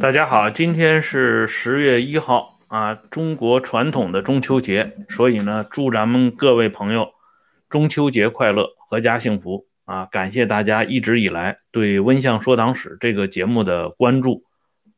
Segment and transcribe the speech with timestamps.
[0.00, 7.14] 大家好，今天是十月一号啊，中国传统的中秋节，所以呢，祝咱们各位朋友
[7.68, 10.06] 中秋节快乐，阖家幸福啊！
[10.06, 14.44] 感谢大家一直以来对《温相说党史》这个节目的关注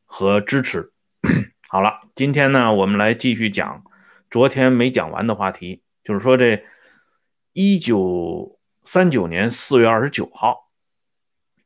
[0.05, 0.93] 和支持。
[1.67, 3.83] 好了，今天呢，我们来继续讲
[4.31, 6.63] 昨天没讲完的话题，就是说这
[7.55, 10.69] 一九三九年四月二十九号，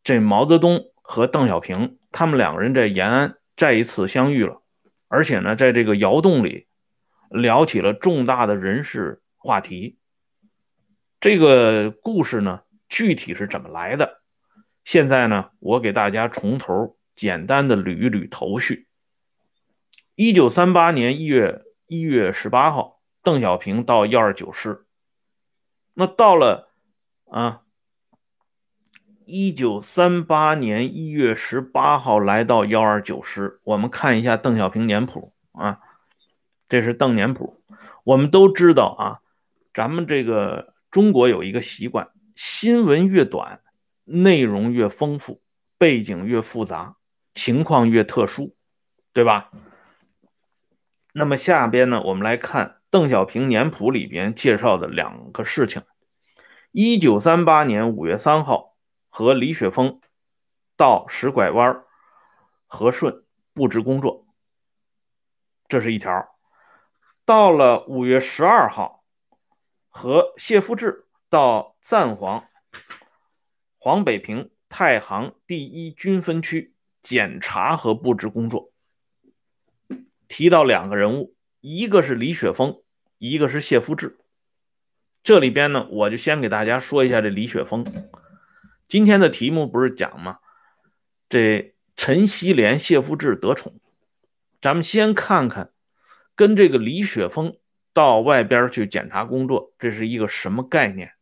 [0.04, 1.98] 这毛泽东和邓小平。
[2.10, 4.62] 他们两个人在延安再一次相遇了，
[5.08, 6.66] 而且呢，在这个窑洞里
[7.28, 9.98] 聊起了重大的人事话题。
[11.20, 14.22] 这个故事呢，具体是怎么来的？
[14.84, 18.86] 现在呢，我给大家从头简单的捋一捋头绪。
[20.14, 24.86] 一九三八年一月一月十八号，邓小平到幺二九师。
[25.94, 26.70] 那到了
[27.26, 27.63] 啊。
[29.26, 35.80] 一九三八年一月十八号来到幺二九师，我们看一下邓小平年谱啊，
[36.68, 37.62] 这是邓年谱。
[38.04, 39.20] 我们都知道啊，
[39.72, 43.60] 咱们这个中国有一个习惯，新闻越短，
[44.04, 45.40] 内容越丰富，
[45.78, 46.96] 背景越复杂，
[47.34, 48.54] 情况越特殊，
[49.14, 49.50] 对吧？
[51.14, 55.80] 那么下边呢，我们来看邓小平年谱里边介绍的两个事情：
[56.72, 58.73] 一九三八年五月三号。
[59.16, 60.00] 和李雪峰
[60.76, 61.84] 到石拐弯
[62.66, 64.26] 和顺布置工作，
[65.68, 66.36] 这是一条。
[67.24, 69.04] 到了五月十二号，
[69.88, 72.48] 和谢富治到赞皇
[73.78, 78.72] 黄北平太行第一军分区检查和布置工作。
[80.26, 82.82] 提到两个人物，一个是李雪峰，
[83.18, 84.18] 一个是谢富治。
[85.22, 87.86] 这里边呢，我就先给大家说一下这李雪峰。
[88.86, 90.38] 今天的题目不是讲吗？
[91.28, 93.80] 这陈锡联、谢富治得宠，
[94.60, 95.70] 咱们先看看
[96.34, 97.56] 跟这个李雪峰
[97.92, 101.12] 到外边去检查工作，这是一个什么概念？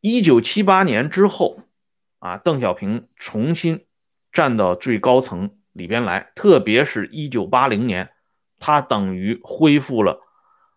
[0.00, 1.62] 一九七八年之后
[2.20, 3.86] 啊，邓小平重新
[4.32, 8.12] 站到最高层里边来，特别是一九八零年，
[8.58, 10.20] 他等于恢复了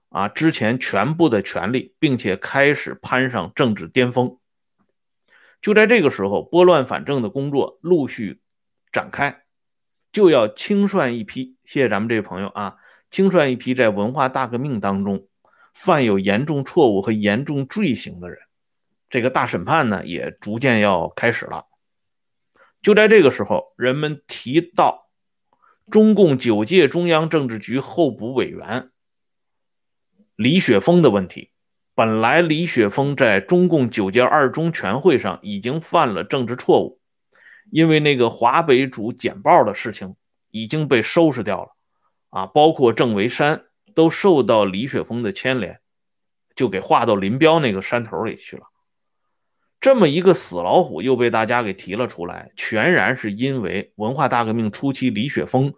[0.09, 4.38] 啊之前全部的权利，并且开始攀上政治巅峰。
[5.61, 8.41] 就在这个时候，拨乱反正的工作陆续
[8.91, 9.43] 展开，
[10.11, 11.57] 就要清算一批。
[11.63, 12.77] 谢谢咱们这位朋友啊，
[13.11, 15.27] 清算一批在文化大革命当中
[15.73, 18.39] 犯有严重错误和严重罪行的人。
[19.09, 21.65] 这个大审判呢，也逐渐要开始了。
[22.81, 25.09] 就在这个时候，人们提到
[25.91, 28.91] 中共九届中央政治局候补委员
[30.35, 31.51] 李雪峰的问题。
[31.99, 37.01] 本来李雪峰在中共九届二中全会上已经犯了政治错误，
[37.71, 40.15] 因为那个华北主简报的事情
[40.49, 41.75] 已经被收拾掉了，
[42.29, 45.81] 啊，包括郑维山都受到李雪峰的牵连，
[46.55, 48.63] 就给划到林彪那个山头里去了。
[49.81, 55.73] 这么一个死老虎又被大家给提了出来，全然是因为文化大革命初期李雪峰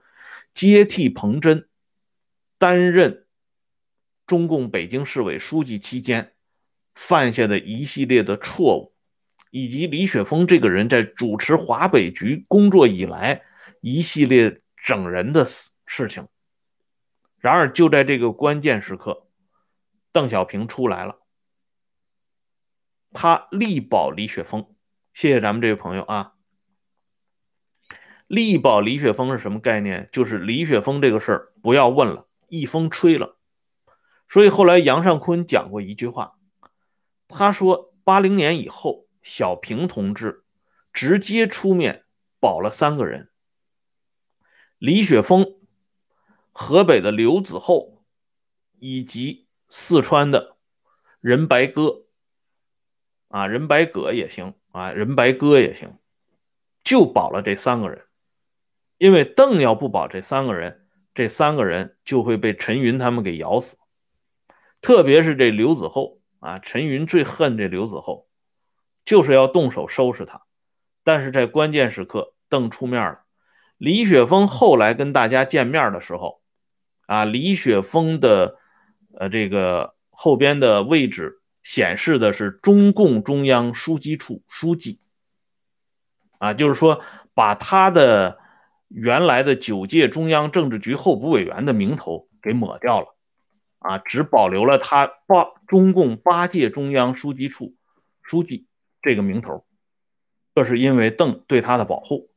[0.54, 1.68] 接替彭真
[2.60, 3.21] 担任。
[4.32, 6.32] 中共北京市委书记期间
[6.96, 8.96] 犯下的一系列的错误，
[9.50, 13.42] 以及李雪峰这个人在主持华北局工作以来
[13.82, 16.30] 一系列整人的事事情。
[17.40, 19.28] 然而，就在这个关键时刻，
[20.14, 21.18] 邓小平出来了，
[23.12, 24.66] 他力保李雪峰。
[25.14, 26.36] 谢谢咱们这位朋友啊！
[28.28, 30.08] 力保李雪峰是什么概念？
[30.14, 33.40] 就是李雪峰这个事儿不要问了，一风吹了。
[34.32, 36.38] 所以后来杨尚昆讲过一句话，
[37.28, 40.46] 他说：“八零年以后，小平同志
[40.94, 42.06] 直接出面
[42.40, 43.30] 保了三个人：
[44.78, 45.60] 李雪峰、
[46.54, 48.06] 河北的刘子厚
[48.80, 50.56] 以及四川的
[51.20, 52.06] 任白鸽。
[53.28, 55.98] 啊，任白葛也行啊，任白鸽也行，
[56.86, 58.06] 就保了这三个人。
[58.98, 63.76] 因为邓要不保这三个人，这三个人就会被陈云他们给咬死。”
[64.82, 68.28] 特别是这刘子厚啊，陈云最恨这刘子厚，
[69.06, 70.42] 就是要动手收拾他。
[71.04, 73.22] 但是在关键时刻，邓出面了。
[73.78, 76.42] 李雪峰后来跟大家见面的时候，
[77.08, 78.58] 啊，李雪峰的
[79.18, 84.98] 呃这个后边的位置显示的是中共中央书记处书记，
[86.40, 87.02] 啊，就是说
[87.34, 88.40] 把他的
[88.88, 93.16] 原来的九届中央政治局候补委员的名头给抹掉了。
[93.82, 97.76] 啊，只保留了他八中共八届中央书记处
[98.22, 98.68] 书记
[99.02, 99.66] 这个名头，
[100.54, 102.30] 这是因为邓对他的保护。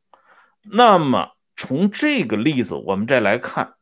[0.63, 3.75] 那么从这个例子，我们再来看，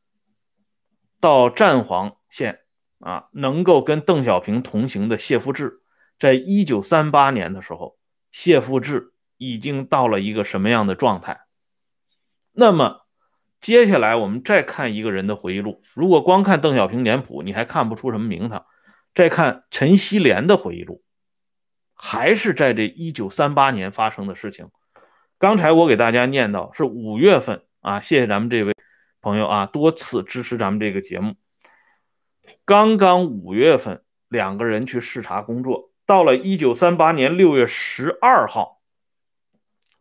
[1.20, 2.58] 到战黄县
[2.98, 5.82] 啊，能够跟邓小平同行的谢富治，
[6.18, 7.96] 在一九三八年的时候，
[8.32, 11.42] 谢富治已经到了一个什么样的状态？
[12.50, 13.01] 那么
[13.62, 18.66] 接下来我们再看一个人的回忆录，如果光看邓小平年谱，你还看不出什么名堂。
[19.14, 21.02] 再看陈锡联的回忆录，
[21.94, 24.68] 还是在这一九三八年发生的事情。
[25.38, 28.74] 刚才我给大家念到是五月份啊，谢谢咱们这位
[29.20, 31.36] 朋友啊，多次支持咱们这个节目。
[32.64, 38.80] 刚刚五月份，两个人去视察工作，到了一九三八年六月十二号，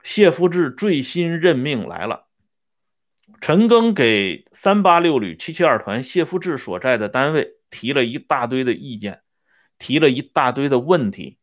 [0.02, 2.28] 谢夫治最新任命来了，
[3.40, 7.56] 陈赓给三八六旅七七二团谢富治所在的单位。
[7.72, 9.22] 提了一大堆的意见，
[9.78, 11.38] 提了一大堆的问题。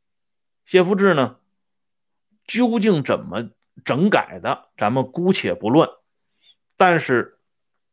[0.67, 1.37] 谢富治呢，
[2.47, 3.49] 究竟怎么
[3.83, 5.89] 整改的，咱们姑且不论。
[6.77, 7.39] 但是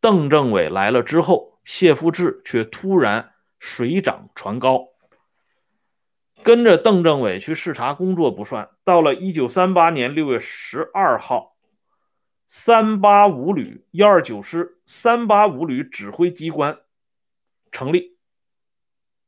[0.02, 4.90] 邓政委来了之后，谢富治却突然水涨船高。
[6.44, 11.55] 跟着邓政委去视察工作不算，到了一九三八年六月十二号，
[12.48, 16.80] 三八五旅幺二九师三八五旅指挥机关
[17.72, 18.18] 成立。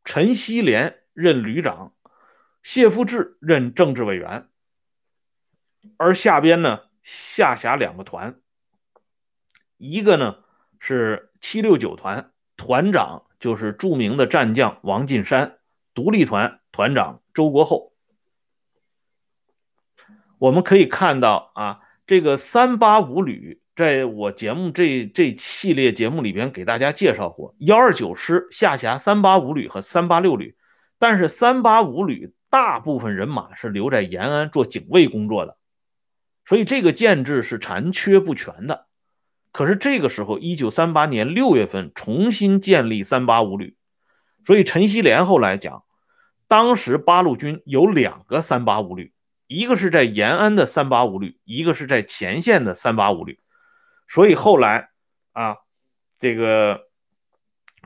[0.03, 1.93] 陈锡联任旅长，
[2.63, 4.47] 谢富治任政治委员，
[5.97, 8.39] 而下边呢下辖两个团，
[9.77, 10.43] 一个呢
[10.79, 15.59] 是七六九团，团长就是著名的战将王进山，
[15.93, 17.93] 独立团团长周国厚。
[20.37, 23.61] 我们可以看到啊，这个三八五旅。
[23.75, 30.55] 在我节目这这系列节目里边，给大家介绍过幺二九师下辖三八五旅和三八六旅，
[30.97, 35.57] 但是三八五旅大部分人马是留在延安做警卫工作的，
[36.43, 38.87] 所以这个建制是残缺不全的。
[39.51, 43.75] 可是这个时候，一九三八年六月份重新建立三八五旅，
[44.43, 45.83] 所以陈锡联后来讲，
[46.47, 49.13] 当时八路军有两个三八五旅，
[49.47, 53.39] 一个是在延安的三八五旅，一个是在前线的三八五旅。
[54.07, 54.89] 所以后来
[55.31, 55.57] 啊，
[56.19, 56.87] 这个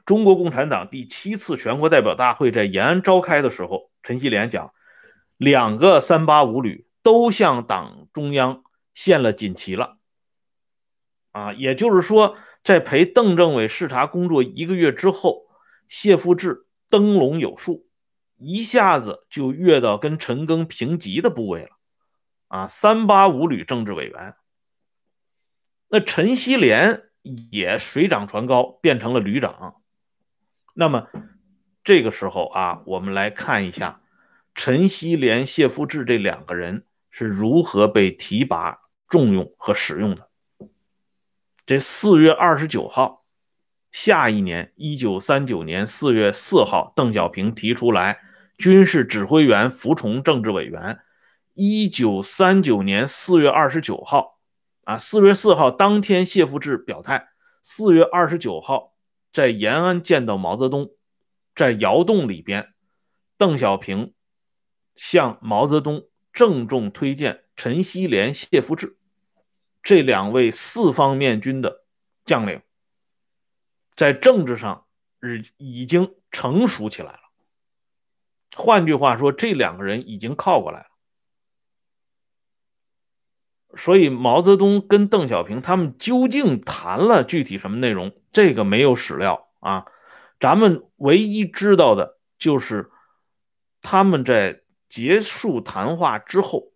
[0.05, 4.73] 中国共产党第七次全国代表大会在延安召开的时候，陈锡联讲，
[5.37, 8.63] 两个三八五旅都向党中央
[8.93, 9.97] 献了锦旗了。
[11.31, 15.43] 啊，也就是说，在陪邓政委视察工作一个月之后，
[15.87, 17.87] 谢富治登龙有数，
[18.41, 21.69] 一下子就跃到跟陈赓平级的部位了。
[22.47, 24.35] 啊，三八五旅政治委员。
[25.89, 27.03] 那陈锡联
[27.51, 29.75] 也水涨船高，变成了旅长。
[30.73, 31.07] 那么
[31.83, 34.01] 这个时候啊，我们来看一下
[34.55, 40.29] 陈锡联、谢富治这两个人是如何被提拔、重用和使用的。
[41.65, 43.25] 这四月二十九号，
[43.91, 48.19] 下一年一九三九年四月四号，邓小平提出来
[48.61, 50.99] 军事指挥员服从政治委员。
[51.55, 54.39] 一九三九年四月二十九号。
[54.83, 57.29] 啊，四月四号当天，谢富治表态。
[57.63, 58.93] 四月二十九号，
[59.31, 60.91] 在延安见到毛泽东，
[61.55, 62.73] 在窑洞里边，
[63.37, 64.13] 邓小平
[64.95, 68.97] 向毛泽东郑重推荐陈锡联、谢富治
[69.83, 71.83] 这两位四方面军的
[72.25, 72.61] 将领，
[73.95, 74.85] 在政治上
[75.57, 77.20] 已已经成熟起来了。
[78.55, 80.85] 换句话说，这两个人已经靠过来了。
[83.77, 88.11] 所以毛泽东跟邓小平他们究竟谈了具体什么内容？
[88.33, 89.85] 这个没有史料啊。
[90.39, 92.89] 咱们唯一知道的就是
[93.81, 96.73] 他们在结束谈话之后，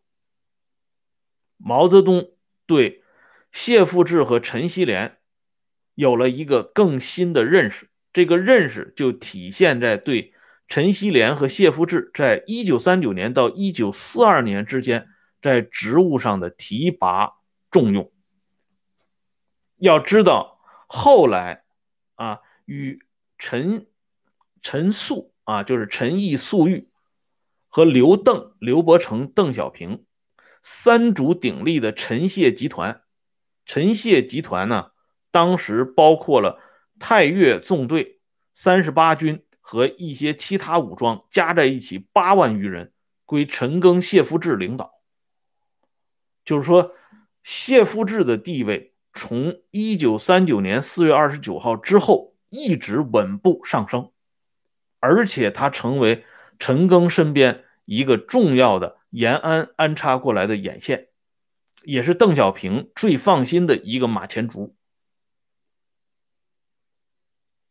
[1.58, 2.32] 毛泽东
[2.66, 3.04] 对
[3.52, 5.18] 谢富治和陈锡联
[5.96, 7.90] 有了一个更新的认识。
[8.14, 10.35] 这个认识就体现在对
[10.68, 15.08] 陈锡联和谢富治在一九三九年到一九四二年之间。
[15.42, 17.36] 在职务上的提拔
[17.70, 18.12] 重用，
[19.78, 21.66] 要知道后来
[22.16, 23.06] 啊，与
[23.38, 23.86] 陈
[24.64, 26.90] 陈粟啊，就是陈毅、粟裕
[27.68, 30.08] 和刘邓、刘伯承、邓小平
[30.64, 33.04] 三足鼎立的陈谢集团。
[33.68, 34.94] 陈谢集团呢，
[35.30, 36.60] 当时包括了
[36.98, 38.20] 太岳纵队、
[38.56, 42.94] 三十八军和一些其他武装，加在一起八万余人，
[43.26, 45.02] 归陈赓、谢富治领导。
[46.44, 46.94] 就是说，
[47.44, 54.12] 谢富治的地位从一九三九年四月二十九号之后一直稳步上升，
[55.00, 56.24] 而且他成为
[56.60, 61.08] 陈赓身边一个重要的延安安插过来的眼线。
[61.82, 64.76] 也是邓小平最放心的一个马前卒。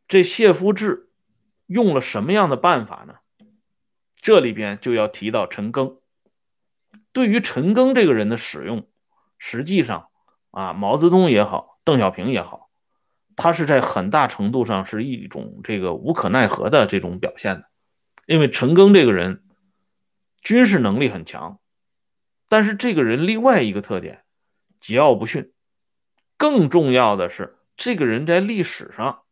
[0.08, 1.10] 这谢夫治
[1.66, 3.14] 用了什么样的办法呢？
[4.16, 6.00] 这里边就要提到陈赓。
[7.12, 8.88] 对于陈赓这个人的使用，
[9.38, 10.08] 实际上
[10.50, 12.70] 啊，毛泽东也好，邓小平也好，
[13.36, 17.68] 他是在很大程度上是一种这个无可奈何的这种表现的。
[18.26, 19.44] 因为陈赓这个人
[20.40, 21.60] 军事能力很强，
[22.48, 24.24] 但是这个人另外一个特点，
[24.80, 25.52] 桀骜不驯。
[26.36, 29.23] 更重要的是，这个人在历史上。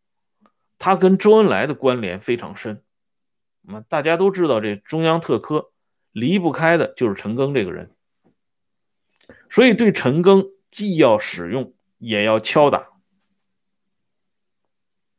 [0.83, 2.83] 他跟周恩来的关联非常深，
[3.61, 5.71] 那大家都知道，这中央特科
[6.11, 7.95] 离不开的就是陈赓这个人，
[9.49, 12.89] 所以对陈赓既要使用，也要敲打。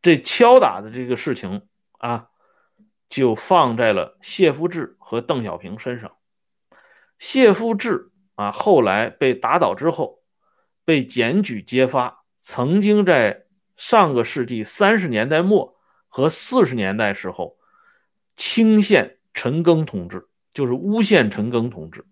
[0.01, 2.27] 这敲打的这个事情啊，
[3.08, 6.17] 就放在了谢夫治和邓小平身上。
[7.17, 10.24] 谢夫治啊，后来被打倒之后，
[10.84, 13.42] 被检举揭发，曾经在。
[13.85, 15.75] 上个世纪三十年代末
[16.07, 17.57] 和四十年代时候，
[18.37, 22.05] 轻陷陈赓同志，就是诬陷陈赓同志。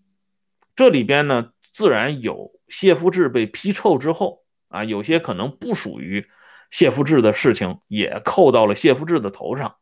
[0.75, 6.27] 这里边呢，自然有谢夫治被批臭之后啊，有些可能不属于
[6.71, 9.77] 谢夫治的事情也扣到了谢夫治的头上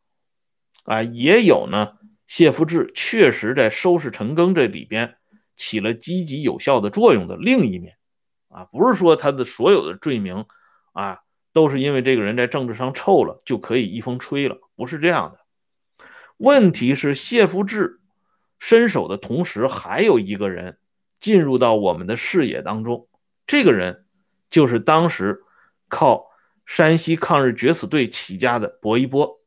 [0.84, 1.94] 啊，也有呢，
[2.28, 5.16] 谢夫治确实在收拾陈赓这里边
[5.56, 7.96] 起了积极有效的作用的另一面
[8.48, 10.46] 啊，不是说他的所有的罪名
[10.92, 11.22] 啊。
[11.52, 15.40] 都是因为这个人在政治上臭了，就可以一风吹了，不是这样的。
[16.36, 18.00] 问题是谢福治
[18.58, 20.78] 伸手的同时，还有一个人
[21.18, 23.08] 进入到我们的视野当中，
[23.46, 24.06] 这个人
[24.48, 25.42] 就是当时
[25.88, 26.30] 靠
[26.64, 29.40] 山西抗日决死队起家的薄一波。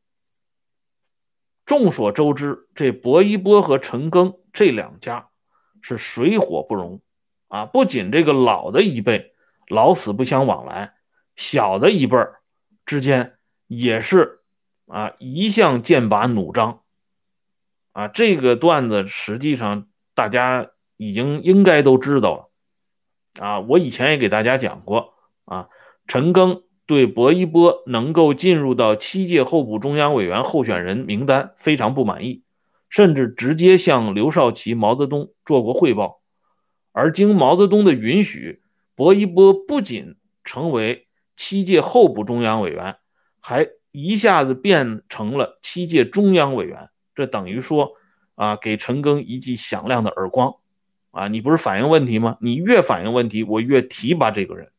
[1.66, 5.28] 众所周知，这薄一波和陈赓这两家
[5.80, 7.00] 是水火不容
[7.48, 7.64] 啊！
[7.66, 9.32] 不仅这个老的一辈
[9.68, 10.93] 老死不相往来。
[11.36, 12.40] 小的一辈儿
[12.84, 13.34] 之间
[13.66, 14.40] 也是
[14.86, 16.82] 啊，一向剑拔弩张
[17.92, 18.08] 啊。
[18.08, 23.60] 这个段子实际上大家已经应该都知道了啊。
[23.60, 25.14] 我以前也给大家讲过
[25.44, 25.68] 啊，
[26.06, 32.44] 陈赓对薄一波能够进入到七届候补中央委员候选人名单非常不满意，
[32.90, 36.20] 甚至直接向刘少奇、毛泽东做过汇报。
[36.92, 38.62] 而经毛泽东的允许，
[38.94, 42.96] 薄一波不仅成为七届候补中央委员，
[43.40, 47.92] 还一下子变成了七届中央委员，这等于说
[48.34, 50.56] 啊，给陈赓一记响亮的耳光
[51.12, 51.28] 啊！
[51.28, 52.38] 你不是反映问题吗？
[52.40, 54.72] 你越反映问题，我越提拔这个人。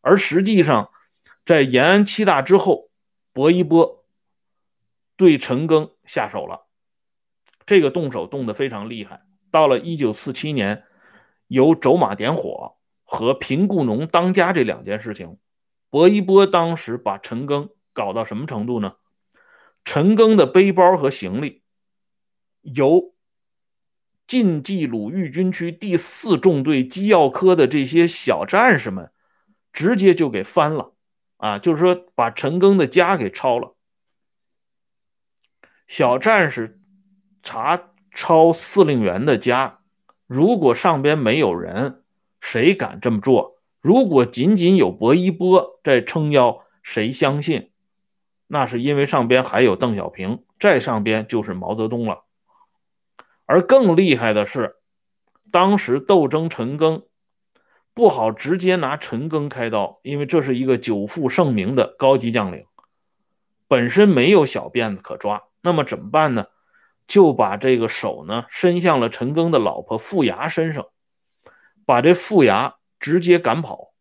[0.00, 0.90] 而实际上，
[1.44, 2.90] 在延安七大之后，
[3.32, 4.04] 薄一波
[5.16, 6.66] 对陈赓下手了，
[7.64, 9.22] 这个动手动得非常厉害。
[9.52, 10.82] 到了一九四七年，
[11.46, 12.76] 由走马点火。
[13.12, 15.36] 和贫雇农当家这两件事情，
[15.90, 18.94] 薄一波当时把陈赓搞到什么程度呢？
[19.84, 21.62] 陈赓的背包和行李
[22.62, 23.12] 由
[24.26, 29.12] 晋冀鲁豫军区第四纵队机要科的这些小战士们
[29.74, 30.94] 直接就给翻了
[31.36, 31.58] 啊！
[31.58, 33.76] 就是说把陈赓的家给抄了。
[35.86, 36.80] 小战士
[37.42, 39.80] 查抄司令员的家，
[40.26, 41.98] 如果上边没有人。
[42.42, 43.62] 谁敢这么做？
[43.80, 47.70] 如果仅仅有薄一波在撑腰，谁相信？
[48.48, 52.24] 那是因为上边还有邓小平，再上边就是毛泽东了。
[53.46, 54.76] 而更厉害的是，
[55.52, 57.04] 当时斗争陈赓
[57.94, 62.66] 不好直接拿陈赓开刀，因为这是一个久负盛名的高级将领，
[63.68, 65.44] 本身没有小辫子可抓。
[65.62, 66.46] 那么怎么办呢？
[67.06, 70.86] 就把这个手呢伸向了陈赓的老婆傅牙身上。
[71.84, 73.92] 把这傅牙直接赶跑，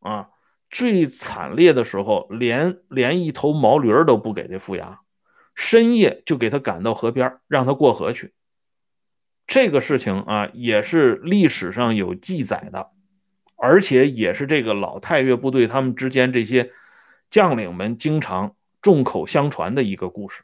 [0.00, 0.28] 啊，
[0.70, 5.00] 最惨烈的时候，连连一头毛驴都不给这傅牙，
[5.54, 8.34] 深夜就给他赶到河边，让他过河去。
[9.46, 12.90] 这个事情啊，也是历史上有记载的，
[13.56, 16.72] 而且也是这个老太岳部队他们之间这些
[17.30, 20.42] 将领们经常众口相传的一个故事。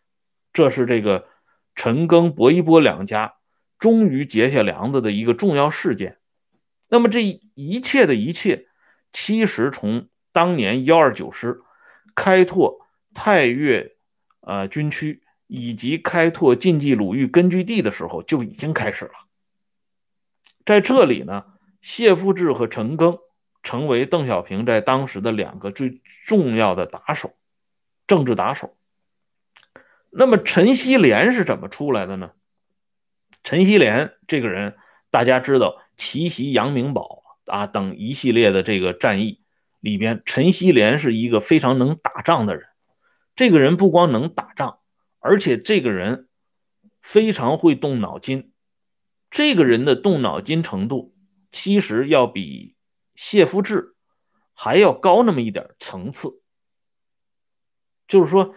[0.53, 1.29] 这是这个
[1.75, 3.35] 陈赓、薄一波两家。
[3.81, 6.19] 终于结下梁子的一个重要事件，
[6.89, 8.67] 那么这一切的一切，
[9.11, 11.63] 其实从当年幺二九师
[12.15, 13.97] 开拓太岳
[14.43, 19.13] 呃军区以及开拓晋冀鲁豫根据地的时候就已经开始了。
[20.67, 21.47] 在这里呢，
[21.81, 23.21] 谢富治和陈赓
[23.63, 27.35] 成为邓小平在当时的两个最重要的打手，
[28.07, 28.77] 政治打手。
[30.11, 32.33] 那么陈锡联是怎么出来的呢？
[33.43, 34.77] 陈锡联这个人
[35.11, 39.43] 大家知道奇袭阳明堡啊等一系列的这个战役
[39.81, 42.69] 里边，陈锡联是一个非常能打仗的人。
[43.35, 44.81] 这个人不光能打仗，
[45.19, 46.29] 而且这个人
[47.01, 48.53] 非常会动脑筋。
[49.31, 51.15] 这个人的动脑筋程度，
[51.51, 52.77] 其实要比
[53.15, 53.95] 谢夫治
[54.53, 56.43] 还要高那么一点层次。
[58.07, 58.55] 就是说，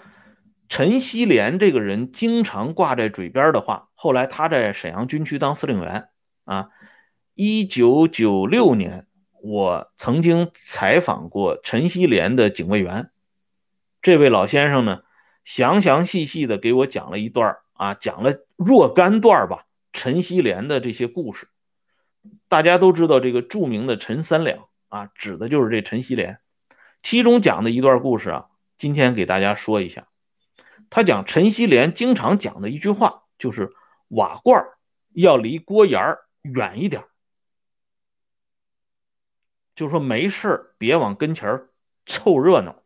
[0.70, 6.10] 陈锡联这个人经常挂在嘴边的话，后来他在沈阳军区当司令员
[6.46, 6.70] 啊。
[7.36, 9.08] 一九九六年，
[9.42, 13.10] 我曾经采访过陈锡联的警卫员。
[14.02, 15.02] 这位老先生呢，
[15.44, 21.48] 详详细细的给我讲了一段啊，讲了若干段吧，陈锡联的这些故事。
[22.48, 26.40] 大家都知道这个著名的陈三两啊，指的就是这陈锡联。
[27.02, 28.46] 其中讲的一段故事啊，
[28.78, 30.08] 今天给大家说一下。
[30.96, 33.74] 他讲陈锡联经常讲的一句话，就是
[34.10, 34.64] 瓦罐
[35.16, 37.04] 要离锅沿儿远一点，
[39.74, 41.64] 就说没事别往跟前
[42.06, 42.84] 凑热闹。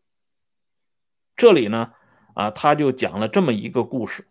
[1.36, 1.92] 这里呢，
[2.34, 4.30] 啊，他就讲了这么一个故事。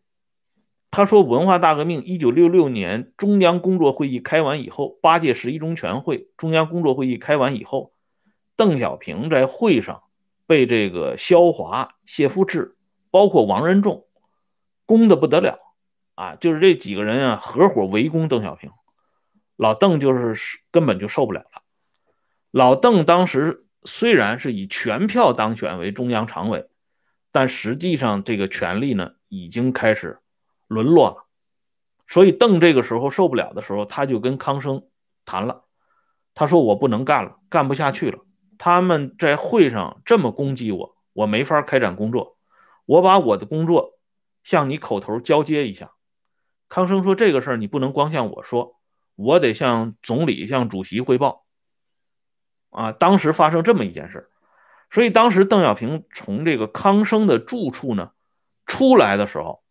[0.91, 7.93] 他说，文化大革命一九六六年中央工作会议开完以后，八届十一中全会中央工作会议开完以后，
[8.57, 10.05] 邓小平在会上
[10.47, 12.76] 被这个萧华、谢富治，
[13.17, 14.07] 包括王任重
[14.85, 15.59] 攻的不得了
[16.17, 16.37] 啊！
[16.37, 18.71] 就是这几个人啊，合伙围攻邓小平。
[19.57, 21.63] 老邓就是根本就受不了了。
[22.51, 26.69] 老邓当时虽然是以全票当选为中央常委。
[27.33, 30.21] 但实际上，这个权力呢已经开始
[30.69, 31.27] 沦落了，
[32.07, 34.87] 所以邓这个时候受不了的时候，他就跟康生
[35.25, 35.65] 谈了。
[36.35, 38.19] 他说：“我不能干了，干不下去了。
[38.59, 42.36] 他们在会上这么攻击我，我没法开展工作。
[42.87, 43.99] 我把我的工作
[44.43, 45.93] 向你口头交接一下。”
[46.69, 48.81] 康生说：“这个事儿你不能光向我说，
[49.15, 51.45] 我得向总理、向主席汇报。”
[52.71, 54.31] 啊，当时发生这么一件事。
[54.91, 58.13] 所以当时邓小平从这个康生的住处呢
[58.67, 59.63] 出来的时候，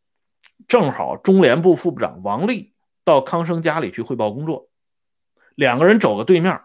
[0.67, 2.73] 正好中联部副部长王力
[3.03, 4.69] 到康生家里去汇报工作，
[5.55, 6.61] 两个人走个对面。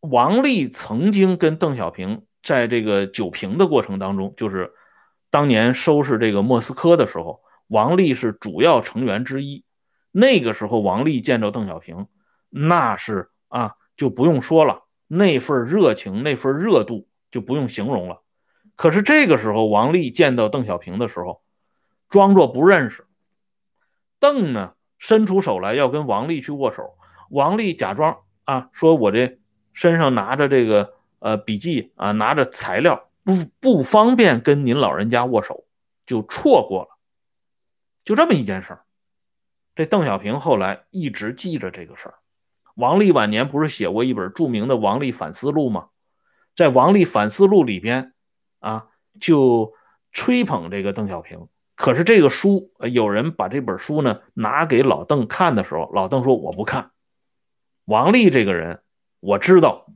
[0.00, 4.72] 王力曾经跟邓小平在这个酒瓶的过程当中，就是
[5.30, 9.64] 当年收拾这个莫斯科的时候，王力是主要成员之一。
[10.12, 12.06] 那个时候，王力见着邓小平，
[12.48, 17.08] 那是啊，就不用说了，那份热情，那份热度。
[17.28, 18.22] 就不用形容了。
[18.76, 21.42] 可是这个时候，王力见到邓小平的时候，
[22.08, 23.04] 装作不认识。
[24.20, 26.94] 邓呢，伸出手来要跟王力去握手。
[27.28, 29.38] 王力假装啊，说我这
[29.74, 35.66] 身上拿着这个呃笔记啊，拿着材料，不不方便跟您老人家握手，
[36.06, 36.96] 就错过了。
[38.04, 38.84] 就这么一件事儿。
[39.74, 42.14] 这邓小平后来一直记着这个事儿。
[42.76, 45.88] 王力晚年不是写过一本著名的《王力反思录》吗？
[46.54, 48.14] 在《王力反思录》里边，
[48.60, 48.86] 啊，
[49.18, 49.74] 就
[50.12, 51.48] 吹捧这个邓小平。
[51.74, 56.92] 可是这个书，有人把这本书呢拿给老邓看的时候，老邓说我不看。
[57.86, 58.82] 王力这个人，
[59.18, 59.86] 我知道，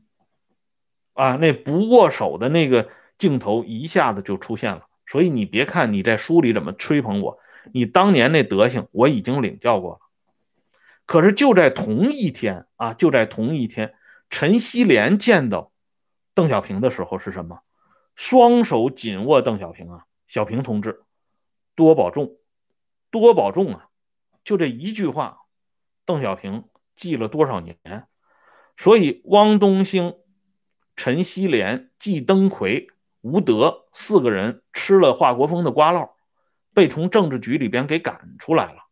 [1.15, 4.89] 啊，那不握手的那个镜头一下子就出现了。
[5.07, 7.39] 所以你别看你在书里怎么吹捧我，
[7.73, 9.99] 你当年那德行我已经领教过了。
[11.05, 13.95] 可是就在同一天啊，就在同一天，
[14.31, 15.71] 陈锡联见到。
[16.33, 17.61] 邓小平的时候是什么？
[18.15, 21.03] 双手紧握邓小平啊，小平同志，
[21.75, 22.37] 多保重，
[23.11, 23.89] 多保重啊！
[24.45, 25.41] 就这一句话，
[26.07, 27.77] 邓小平记了多少年？
[28.77, 30.15] 所以汪东兴、
[30.95, 32.87] 陈锡联、季登奎、
[33.21, 36.11] 吴德四个人吃了华国锋的瓜烙，
[36.75, 38.85] 被从政治局里边给赶出来了。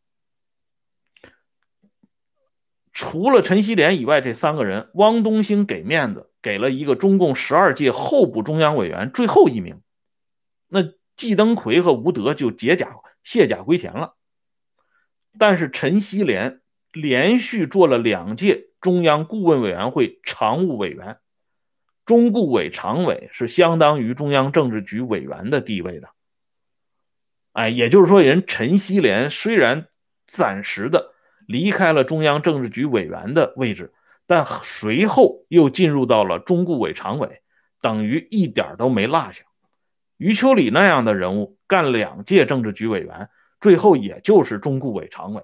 [2.92, 6.26] 除了陈锡联以外，这三个人，汪东兴给面子。
[6.40, 9.82] 给了一个中共十二届候补中央委员最后一名，
[10.68, 10.84] 那
[11.16, 14.14] 季登奎和吴德就解甲卸甲归田了。
[15.36, 16.60] 但是陈锡联
[16.92, 21.18] 连续做了两届中央顾问委员会常务委员，
[22.08, 26.08] 中顾委常委是相当于中央政治局委员的地位的。
[27.52, 29.86] 哎，也就是说，人陈锡联虽然
[30.26, 31.12] 暂时的
[31.46, 33.92] 离开了中央政治局委员的位置。
[34.30, 37.40] 但随后又进入到了中顾委常委，
[37.80, 39.42] 等于一点都没落下。
[40.18, 45.42] 余秋里那样的人物干两届政治局委员，最后也就是中顾委常委。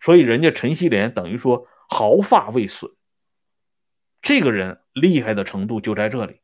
[0.00, 2.90] 所以人家陈锡联等于说毫发未损。
[4.22, 6.40] 这个人厉害的程度就在这里。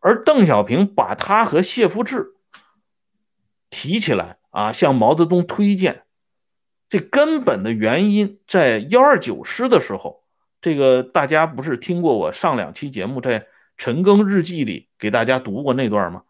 [0.00, 2.34] 而邓小平把他和谢富治
[3.70, 6.02] 提起来啊，向毛泽东推荐，
[6.88, 10.24] 这根本的原因在幺二九师的时候，
[10.60, 16.24] 这个大家不是听过我上两期节目在陈赓日记里给大家读过那段吗？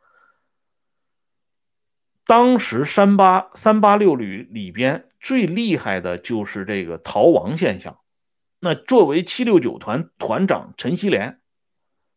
[2.24, 7.98] 当时三八三八六旅里边最厉害的就是这个逃亡现象。
[8.64, 11.40] 那作为七六九团团长陈锡联，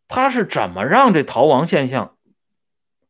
[0.08, 2.20] 他是怎么让这逃亡现象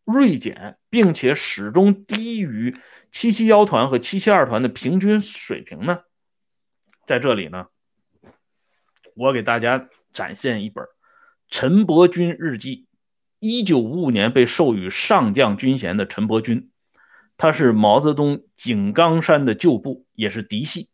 [0.06, 2.78] 锐减，并且始终低于
[3.12, 6.04] 七七幺团和七七二团的平均水平呢？
[7.06, 7.67] 在这里呢，
[9.15, 10.86] 我给大家展现一本
[11.50, 12.88] 陈伯钧日记。
[13.39, 16.71] 一九五五年被授予上将军衔的陈伯钧。
[17.36, 20.89] 他是毛泽东井冈山的旧部，也是嫡系。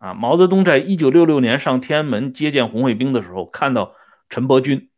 [0.00, 3.94] 啊，毛泽东在一九六六年上天安门接见红卫兵的时候，看到
[4.30, 4.88] 陈伯钧，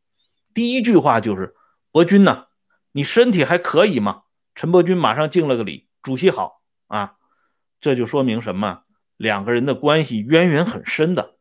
[0.55, 1.57] 第一句话就是
[1.91, 2.47] ：“伯钧呐，
[2.93, 4.23] 你身体还可以吗？”
[4.55, 7.17] 陈伯钧马上敬了个礼：“主席好。”啊，
[7.81, 8.85] 这就说明什么？
[9.17, 11.35] 两个人的关系渊源很深的。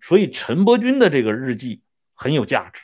[0.00, 2.82] 所以陈伯钧的这个日记很有价值。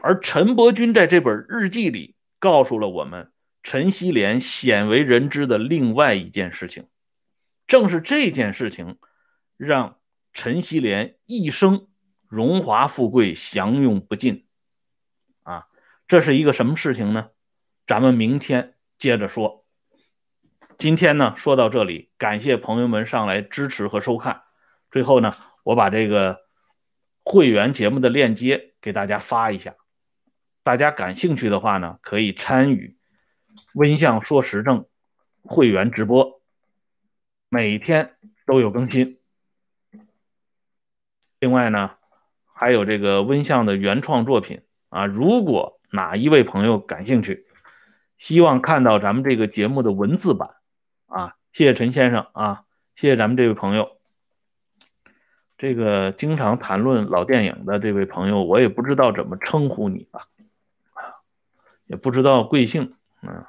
[0.00, 3.30] 而陈伯钧在这本日记里告诉了我们。
[3.62, 6.86] 陈锡联鲜为人知的另外一件事情，
[7.66, 8.98] 正是这件事情，
[9.56, 9.98] 让
[10.32, 11.88] 陈锡联一生
[12.28, 14.46] 荣华富贵享用不尽。
[15.42, 15.66] 啊，
[16.06, 17.30] 这是一个什么事情呢？
[17.86, 19.64] 咱们明天接着说。
[20.78, 24.42] 今天呢，说到这里，感谢朋友们上来支持和收看。
[24.90, 26.40] 最后呢，我把这个
[27.24, 29.74] 会员节目的链接给大家发一下，
[30.62, 32.98] 大家感兴趣的话呢，可以参与。
[33.72, 34.86] 温相说时政
[35.42, 36.35] 会员直播，
[37.56, 39.18] 每天都有更新。
[41.40, 41.92] 另外呢，
[42.52, 45.06] 还有这个温相的原创作品啊。
[45.06, 47.46] 如果哪一位朋友感兴趣，
[48.18, 50.50] 希望看到咱们这个节目的文字版
[51.06, 52.64] 啊，谢谢陈先生啊，
[52.94, 53.88] 谢谢咱们这位朋友。
[55.56, 60.20] 这个经常谈论老电影的这位朋友，我也不知道怎么称呼你了
[60.92, 61.24] 啊，
[61.86, 62.90] 也不知道贵姓
[63.22, 63.46] 嗯。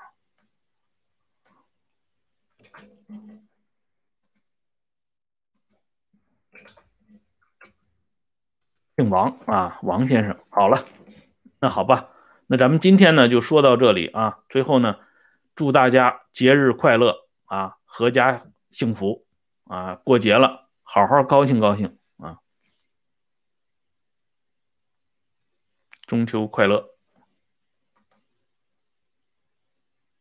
[8.97, 10.83] 姓王啊，王先生，好了，
[11.59, 12.09] 那好吧，
[12.47, 14.39] 那咱们今天呢就说到这里啊。
[14.49, 14.95] 最后呢，
[15.53, 19.23] 祝大家节日快乐啊，阖家幸福
[19.65, 22.39] 啊，过节了，好好高兴高兴啊，
[26.07, 26.96] 中秋快乐。